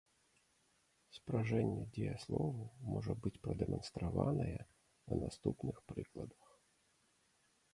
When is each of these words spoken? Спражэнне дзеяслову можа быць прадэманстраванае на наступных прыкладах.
Спражэнне 1.17 1.83
дзеяслову 1.97 2.63
можа 2.93 3.13
быць 3.25 3.33
прадэманстраванае 3.43 4.59
на 5.13 5.19
наступных 5.23 5.75
прыкладах. 5.93 6.41